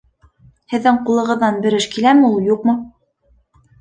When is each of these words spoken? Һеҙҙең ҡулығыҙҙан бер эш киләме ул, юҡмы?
Һеҙҙең 0.73 0.97
ҡулығыҙҙан 1.11 1.61
бер 1.67 1.77
эш 1.81 1.87
киләме 1.93 2.31
ул, 2.33 2.43
юҡмы? 2.53 2.79